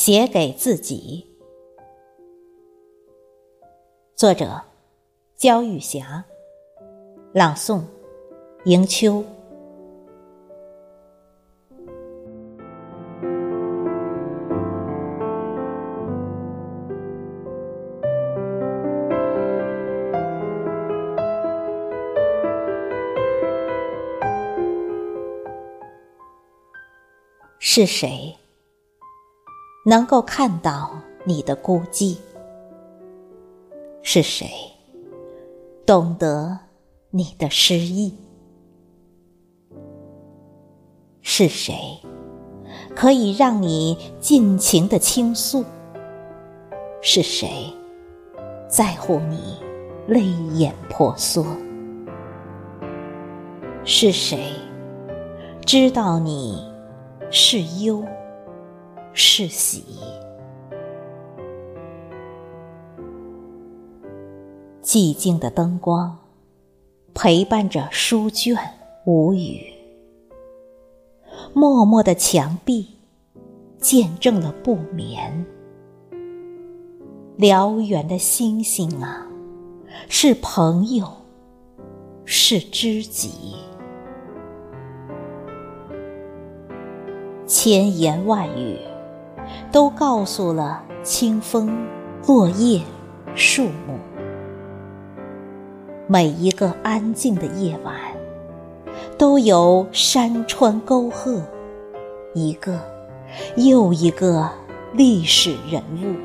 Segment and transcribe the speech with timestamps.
[0.00, 1.26] 写给自己。
[4.14, 4.62] 作者：
[5.36, 6.24] 焦玉霞，
[7.32, 7.82] 朗诵：
[8.64, 9.24] 迎秋。
[27.58, 28.36] 是谁
[29.88, 30.90] 能够看到
[31.24, 32.18] 你的孤寂？
[34.02, 34.46] 是谁
[35.86, 36.58] 懂得
[37.08, 38.12] 你的失意？
[41.22, 41.74] 是谁
[42.94, 45.64] 可以让你尽情的倾诉？
[47.00, 47.48] 是谁
[48.68, 49.56] 在乎你
[50.06, 51.46] 泪眼婆娑？
[53.86, 54.52] 是谁
[55.64, 56.62] 知道你？
[57.30, 58.04] 是忧，
[59.12, 59.84] 是喜。
[64.82, 66.16] 寂静的灯光
[67.12, 68.56] 陪伴着书卷
[69.04, 69.66] 无语，
[71.52, 72.88] 默默的墙壁
[73.78, 75.44] 见证了不眠。
[77.36, 79.26] 辽远的星星啊，
[80.08, 81.06] 是朋友，
[82.24, 83.56] 是知己。
[87.46, 88.78] 千言万语，
[89.70, 91.86] 都告诉了清风、
[92.26, 92.82] 落叶、
[93.34, 93.98] 树木。
[96.06, 97.94] 每一个安静的夜晚，
[99.18, 101.42] 都有山川沟壑，
[102.34, 102.80] 一个
[103.56, 104.50] 又一个
[104.94, 106.16] 历史人物。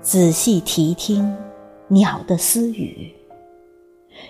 [0.00, 1.36] 仔细提听
[1.88, 3.12] 鸟的私语，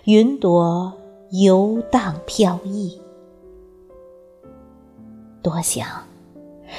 [0.05, 0.93] 云朵。
[1.35, 3.01] 游荡飘逸，
[5.43, 5.87] 多想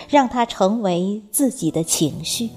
[0.10, 2.50] 让它成为自己的情绪，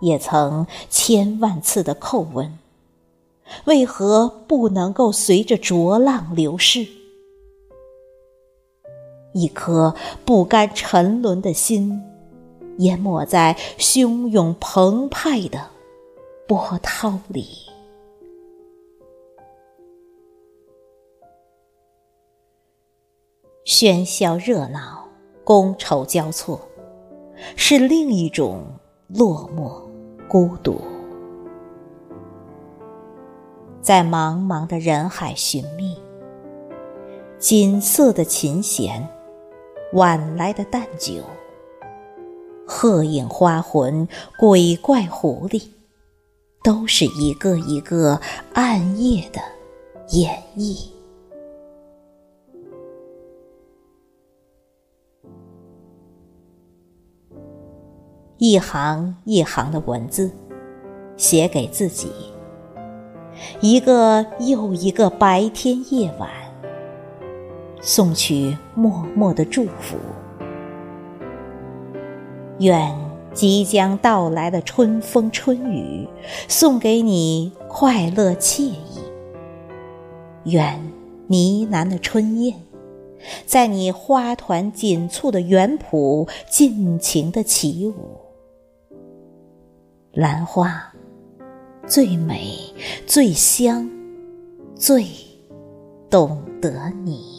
[0.00, 2.58] 也曾千万次的叩问：
[3.64, 6.86] 为何不能够随着浊浪流逝？
[9.32, 9.94] 一颗
[10.24, 12.02] 不甘沉沦的心，
[12.78, 15.66] 淹没在汹涌澎湃的
[16.46, 17.65] 波涛里。
[23.66, 25.08] 喧嚣热闹，
[25.44, 26.60] 觥筹交错，
[27.56, 28.62] 是另一种
[29.08, 29.82] 落寞
[30.28, 30.80] 孤独。
[33.82, 35.98] 在茫茫的人海寻觅，
[37.40, 39.04] 锦瑟的琴弦，
[39.94, 41.14] 晚来的淡酒，
[42.64, 44.06] 鹤影花魂，
[44.38, 45.60] 鬼怪狐狸，
[46.62, 48.20] 都是一个一个
[48.52, 49.40] 暗夜的
[50.10, 50.95] 演绎。
[58.38, 60.30] 一行一行的文字，
[61.16, 62.10] 写给自己。
[63.62, 66.28] 一个又一个白天夜晚，
[67.80, 69.96] 送去默默的祝福。
[72.58, 72.94] 愿
[73.32, 76.06] 即将到来的春风春雨，
[76.46, 79.00] 送给你快乐惬意。
[80.44, 80.78] 愿
[81.26, 82.54] 呢喃的春燕，
[83.46, 88.25] 在你花团锦簇的园圃尽情的起舞。
[90.16, 90.82] 兰花
[91.86, 92.56] 最美、
[93.06, 93.86] 最香、
[94.74, 95.04] 最
[96.08, 97.35] 懂得你。